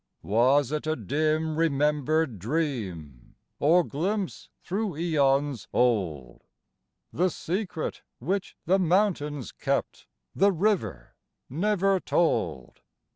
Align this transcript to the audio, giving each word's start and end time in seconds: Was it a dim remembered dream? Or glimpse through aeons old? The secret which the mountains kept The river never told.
Was 0.23 0.71
it 0.71 0.87
a 0.87 0.95
dim 0.95 1.55
remembered 1.55 2.39
dream? 2.39 3.35
Or 3.59 3.83
glimpse 3.83 4.49
through 4.63 4.97
aeons 4.97 5.67
old? 5.73 6.41
The 7.13 7.29
secret 7.29 8.01
which 8.17 8.57
the 8.65 8.79
mountains 8.79 9.51
kept 9.51 10.07
The 10.35 10.51
river 10.51 11.13
never 11.51 11.99
told. 11.99 12.81